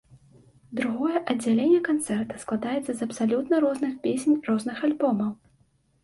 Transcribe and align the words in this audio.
Другое 0.77 1.17
аддзяленне 1.33 1.81
канцэрта 1.89 2.39
складаецца 2.43 2.87
з 2.95 2.99
абсалютна 3.09 3.59
розных 3.65 3.93
песень 4.07 4.39
розных 4.49 4.77
альбомаў. 4.89 5.29